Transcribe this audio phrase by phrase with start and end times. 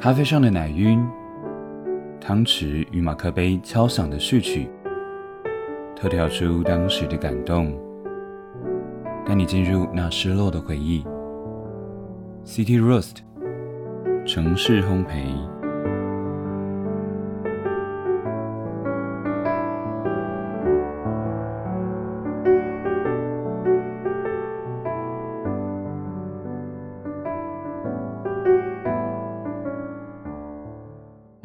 [0.00, 1.04] 咖啡上的奶晕，
[2.20, 4.70] 汤匙与马克杯敲响的序曲，
[5.96, 7.76] 透跳出当时的感动，
[9.26, 11.04] 带你进入那失落的回忆。
[12.44, 13.16] City Roast，
[14.24, 15.57] 城市烘焙。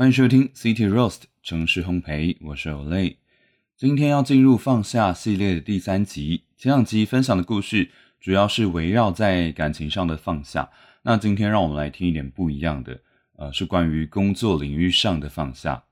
[0.04, 3.16] 欢迎收听 City Roast 城市烘焙，我是 Olay。
[3.78, 6.44] 今天要进入放下系列的第三集。
[6.58, 7.90] 前两集分享的故事
[8.20, 10.70] 主要是围绕在感情上的放下，
[11.04, 13.00] 那今天让我们来听一点不一样的，
[13.38, 15.86] 呃，是关于工作领域上的放下。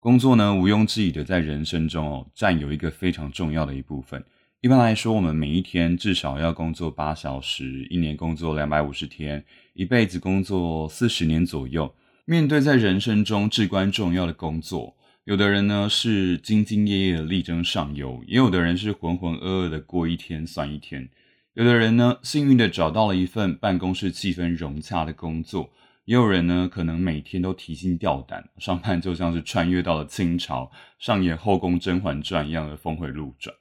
[0.00, 4.24] 工作呢，毋庸置疑的在人生中哦，占有一个非常重要的一部分。
[4.62, 11.94] 一般来说，我们每一天至少要工作八小时，一年工作两百五十天，一辈子工作四十年左右。
[12.24, 21.08] 面对在人生中至关重要的工作，有的人呢是兢兢业业的力争上游，也有的人是浑浑噩噩的过一天算一天。
[21.54, 25.72] 有的人呢幸运的找到了一份办公室气氛融洽的工作，
[26.04, 30.70] 也有人呢可能每天都提心吊胆，上班就像是穿越到了清朝，
[31.00, 33.52] 上演后宫甄嬛传一样的峰回路转。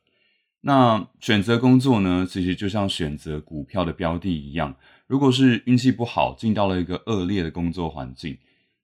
[0.62, 4.75] 那选择工作呢，其实就像选择股票的标的一样，
[5.08, 8.38] 如果是运气不好，进到了一个恶劣的工作环境。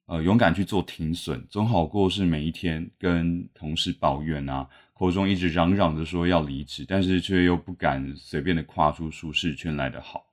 [0.08, 10.28] 呃，勇敢去做停损，总好过是每一天跟同事抱怨啊，口中一直嚷嚷着说要离职，但是却又不敢随便的跨出舒适圈来的好。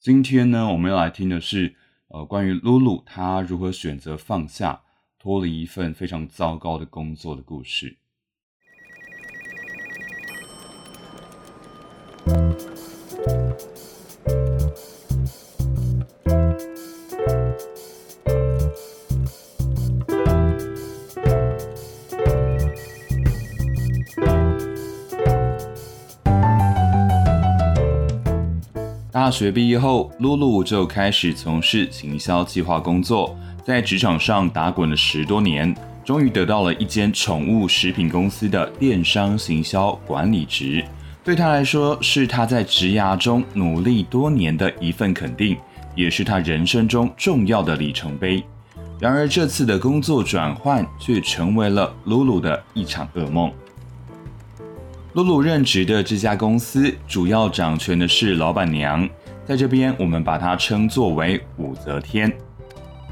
[0.00, 1.76] 今天呢，我们要来听的是，
[2.08, 4.80] 呃，关于露露她如何选择放下，
[5.18, 7.98] 脱离一份非常糟糕的工作的故事。
[29.16, 33.34] 大学毕业后，露露就开始从事行销计划工作，
[33.64, 40.84] 在职场上打滚了十多年，终于得到了一间宠物食品公司的电商行销管理职。
[41.24, 45.56] 对他来说，是他在职涯中努力多年的一份肯定，
[45.94, 48.44] 也是他人生中重要的里程碑。
[49.00, 53.50] 然而，这次的工作转换却成为了露露的一场噩梦。
[55.16, 59.08] 露露任职的这家公司主要掌权的是老板娘，
[59.46, 62.30] 在这边我们把她称作为武则天。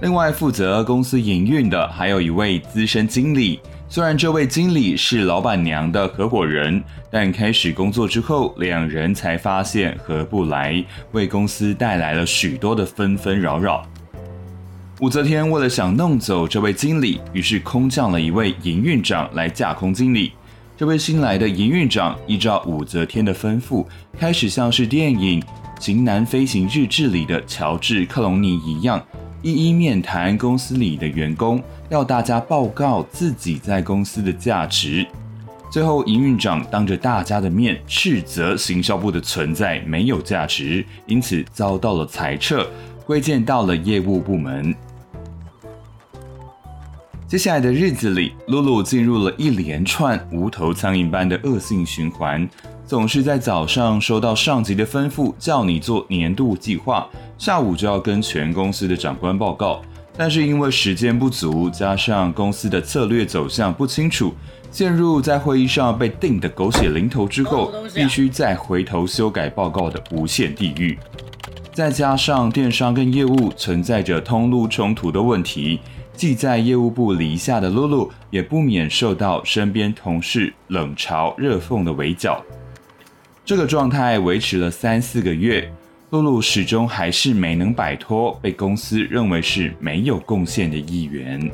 [0.02, 13.82] 另外负责公司营运的还有一位资深经理，虽然这位经理是老板娘的合伙人，但开始工作之后，两人才发现合不来，为公司带来了许多的纷纷扰扰。
[15.00, 20.32] 武则天为了想弄走这位经理，于是空降了一位营运长来架空经理。
[20.76, 23.86] 这位新来的营运长依照武则天的吩咐，
[24.18, 25.40] 开始像是电影
[25.78, 29.00] 《型男飞行日志》里的乔治·克隆尼一样，
[29.40, 35.06] 一一面谈公司里的员工，要大家报告自己在公司的价值。
[35.70, 42.66] 最后，营运长当着大家的面斥责行销部的存在没有价值，因此遭到了裁撤，
[43.06, 44.74] 归建到了业务部门。
[47.34, 52.48] 接下来的日子里，露露进入了一连串无头苍蝇般的恶性循环。
[52.86, 59.82] 总是在早上收到上级的吩咐，叫你做年度计划，下午就要跟全公司的长官报告。
[60.16, 64.32] 但是因为时间不足，加上公司的策略走向不清楚，
[64.70, 70.96] 陷入在会议上被定的狗血淋头之后，必须再回头修改报告的无限地狱。
[71.72, 75.80] 再加上电商跟业务存在着通路冲突的问题。
[76.16, 82.42] 既在业务部篱下的露露，也不免受到身边同事冷嘲热讽的围剿。
[83.44, 85.70] 这个状态维持了三四个月，
[86.10, 91.50] 露露始终还是没能摆脱被公司认为是没有贡献的一员。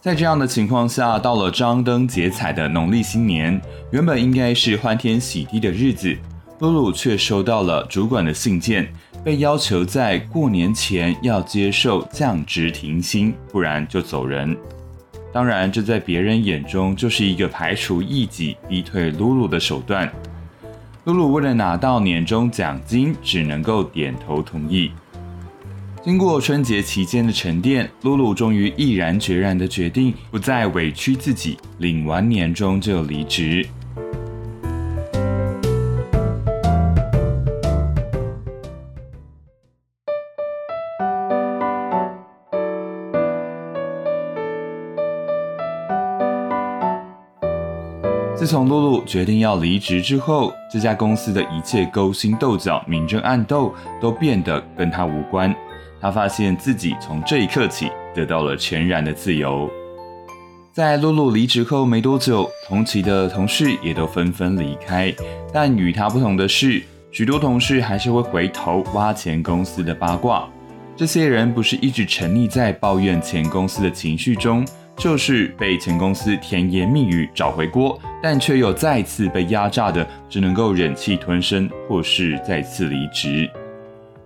[0.00, 3.60] 在这样的情况下，到了张灯结彩的农历新年，
[3.90, 6.16] 原本应该是欢天喜地的日子，
[6.60, 8.90] 露露却收到了主管的信件。
[9.24, 14.56] 被要求在过年前要接受降职停薪，不然就走人。
[15.32, 20.10] 当然，这在别人眼中就是一个排除异己、逼退露露的手段。
[21.04, 24.90] 露露为了拿到年终奖金，只能够点头同意。
[26.02, 33.66] 经过春节期间的沉淀，露露终于毅然决然的决定，不再委屈自己，领完年终就离职。
[48.48, 55.54] 从露露决定要离职之后，这家公司的一切勾心斗角、明争暗斗都变得跟他无关。
[56.00, 59.68] 他发现自己从这一刻起得到了全然的自由。
[60.72, 65.14] 在露露离职后没多久，同期的同事也都纷纷离开。
[65.52, 70.48] 但与他不同的是，许多同事还是会回头挖前公司的八卦。
[70.96, 74.64] 这些人不是一直沉溺在抱怨前公司的情绪中。
[74.96, 83.48] 就是被前公司甜言蜜语找回锅，但却又再次被压榨的，只能够忍气吞声，或是再次离职。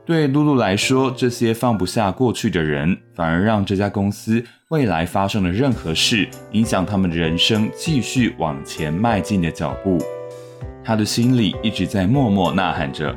[0.04, 9.98] 对露露来说，这些放不下过去的人，反而让这家公司未来发生的任何事，影响他们人生继续往前迈进的脚步。
[10.84, 13.14] 他的心里一直在默默呐喊着：“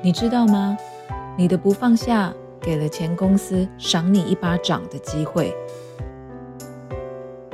[0.00, 0.76] 你知道吗？
[1.36, 2.32] 你的不放下，
[2.62, 5.52] 给了前公司赏你一巴掌的机会。”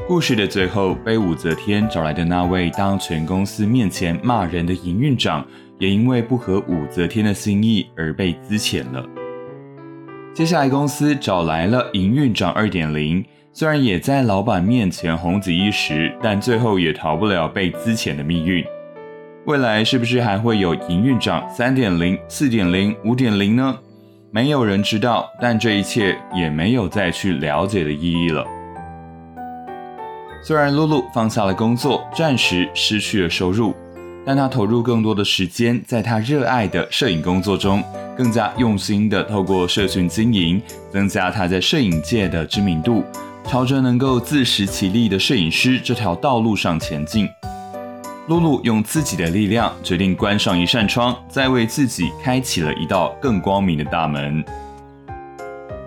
[0.09, 5.45] 故事的最后，被武则天找来的那位当全公司面前骂人的营运长，
[5.81, 9.05] 也因为不合武则天的心意而被资遣了。
[10.33, 18.65] 接下来，公司找来了营运长二点零，虽然也在老板面前红极一时，但最后也逃不了被资遣的命运。
[19.47, 23.77] 未来是不是还会有营运长三点零、四点零、五点零呢？
[24.31, 28.47] 没有人知道，但这一切也没有再去了解的意义了。
[30.47, 33.75] 虽然露露放下了工作，暂时失去了收入，
[34.25, 37.83] 但她投入更多的时间在她热爱的摄影工作中，
[38.17, 43.03] 更加用心的透过社群经营，增加她在摄影界的知名度，
[43.49, 47.29] 朝着能够自食其力的摄影师这条道路上前进。
[48.29, 54.45] 露露用自己的力量决定关上一扇窗，再为自己开启了一道更光明的大门。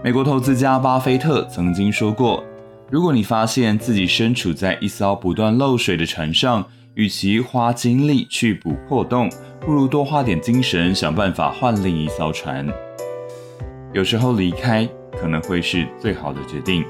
[0.04, 2.44] 美国投资家巴菲特曾经说过。
[2.92, 6.66] 如果你发现自己身处在一艘不断漏水的船上，
[6.96, 9.30] 与其花精力去补破洞，
[9.62, 12.68] 不如多花点精神想办法换另一艘船。
[13.94, 14.90] 有时候离开
[15.22, 16.84] 可能会是最好的决定。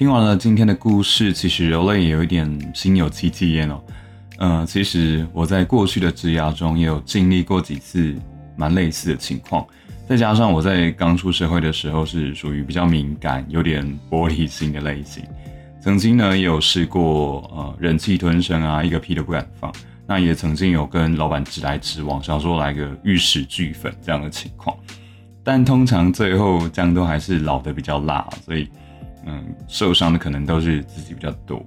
[0.00, 3.82] 听完了今天的故事，其实柔类也有一点心有戚戚焉哦。
[4.38, 8.16] 嗯，其实我在过去的职涯中也有经历过几次
[8.56, 9.62] 蛮类似的情况，
[10.08, 15.22] 再加上我在刚出社会的时候是属于比较敏感、有点玻璃心的类型，
[15.82, 19.70] 曾经呢也有试过呃忍气吞声啊，一个屁都不敢放。
[20.06, 24.74] 那也曾经有跟老板直来直往，想说来个玉石俱焚这样的情况，
[25.44, 28.66] 但通常最后姜都还是老的比较辣，所以。
[29.26, 31.64] 嗯，受伤的可能都是自己比较多。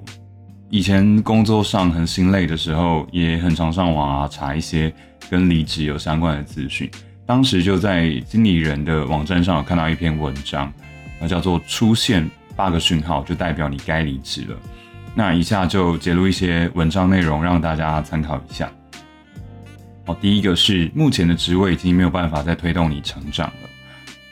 [0.70, 4.92] 以前工作上很心累的时候，也很常上网啊查一些
[5.30, 6.90] 跟离职有相关的资讯。
[7.26, 10.74] 当时就在经理人的网站上有看到一篇文章，
[11.22, 14.58] 那叫做“出现八个讯号就代表你该离职了”。
[15.16, 18.72] 那以下就揭露一些文章内容，让大家参考一下。
[20.06, 23.70] 好，第一个是目前的职位已经没有办法再推动你成长了。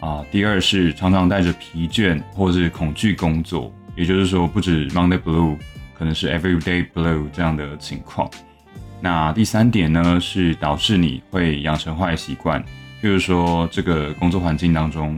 [0.01, 5.55] 啊，第二是常常带着疲倦或是恐惧工作，也就是说，不止 Monday Blue，
[5.93, 8.27] 可能是 Everyday Blue 这样的情况。
[8.99, 12.59] 那第三点呢，是导致你会养成坏习惯，
[12.99, 15.15] 譬如说这个工作环境当中，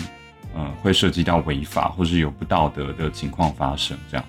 [0.54, 3.98] 呃，会涉及到违法或是有不道德的情况发生。
[4.12, 4.26] 这样，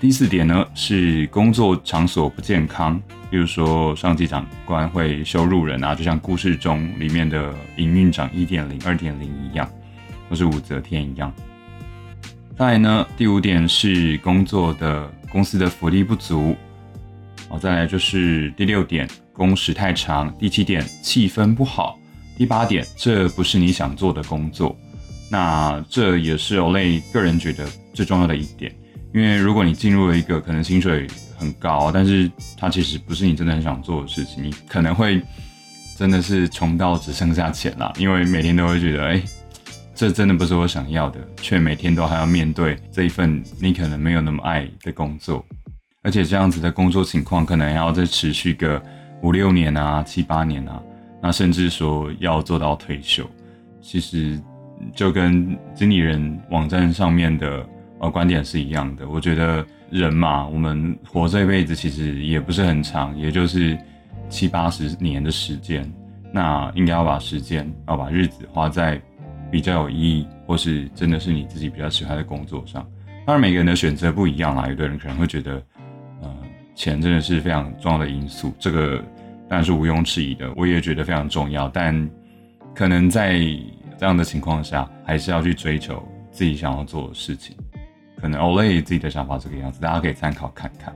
[0.00, 2.98] 第四点呢，是工作场所不健康，
[3.30, 9.70] 比如说上级长官会羞辱人啊，就像故事中里面的营运长一点零、二点零一样。
[10.32, 11.30] 或是武则天一样。
[12.58, 16.56] 再来呢，第五点是工作的公司的福利不足。
[17.50, 20.34] 好，再来就是第六点，工时太长。
[20.38, 21.98] 第七点，气氛不好。
[22.38, 24.74] 第八点，这不是你想做的工作。
[25.30, 28.74] 那这也是 Olay 个人觉得最重要的一点，
[29.12, 35.20] 因为如果你进入了一个可能薪水很高，但是它其实不是你真的很想做的事情，你可能会
[35.98, 39.22] 真的是穷到只剩下钱了，因为每天都会觉得，哎。
[40.02, 45.46] 这真的不是我想要的，却每天都还要面对这一份你可能没有那么爱的工作，
[46.02, 48.82] 而且这样子的工作情况可能还要再持续个
[49.22, 50.82] 五六年啊、七八年啊，
[51.22, 53.24] 那甚至说要做到退休，
[53.80, 54.36] 其实
[54.92, 57.64] 就跟经理人网站上面的
[58.00, 59.08] 呃观点是一样的。
[59.08, 63.78] 我觉得人嘛，我们活这辈子其实也不是很长，也就是
[64.28, 65.88] 七八十年的时间。
[66.32, 69.00] 那应该要把时间，要把日子花在
[69.52, 72.82] 比较有意义，或是真的是你自己比较喜欢的工作上。
[73.26, 74.66] 当然，每个人的选择不一样啦。
[74.66, 75.62] 有的人可能会觉得，
[76.22, 76.34] 呃，
[76.74, 78.96] 钱真的是非常重要的因素，这个
[79.48, 80.50] 当然是毋庸置疑的。
[80.56, 82.10] 我也觉得非常重要，但
[82.74, 83.38] 可能在
[83.98, 87.54] 这样的情况下，还是要去追求自己想要做的事情。
[88.20, 90.92] 可能 Olay 自己的想法这个样子，大家可以参考看看。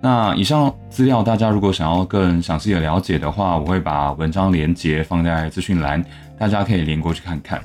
[0.00, 6.04] 那以上资料，大家如果想要更详细的了解的话，我会把文章连接放在资讯栏，
[6.42, 7.62] 大家可以连过去看看。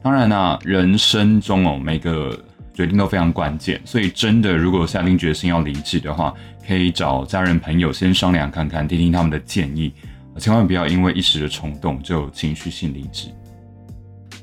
[0.00, 2.38] 当然呢，人生中哦，每个
[2.72, 6.32] 决定都非常关键，所以真的如果下定决心要离职的话，
[6.64, 9.92] 可以找家人朋友先商量看看，听听他们的建议，
[10.38, 13.26] 千万不要因为一时的冲动就情绪性离职。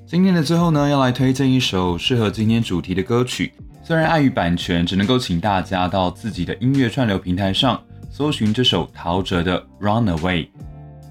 [0.06, 3.54] 今天的最后呢，要来推荐一首适合今天主题的歌曲。
[3.82, 7.82] 虽然碍于版权，只能够请大家到自己的音乐串流平台上
[8.12, 10.44] 搜寻这首陶喆的《Runaway》。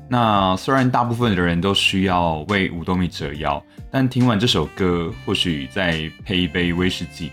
[0.08, 7.30] 那虽然大部分的人都需要为五斗米折腰，但听完这首歌，或许再配一杯威士忌，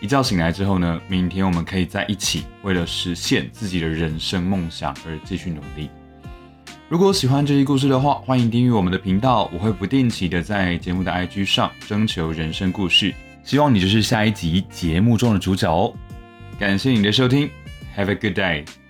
[0.00, 5.88] 一觉醒来之后呢，明天我们可以在一起，为了实现自己的人生梦想而继续努力。
[6.88, 13.14] 如果喜欢这些故事的话，欢迎订阅我们的频道，我会不定期的在节目的 IG 上征求人生故事。
[13.42, 15.92] 希望你就是下一集节目中的主角哦！
[16.58, 17.48] 感谢你的收听
[17.96, 18.85] ，Have a good day。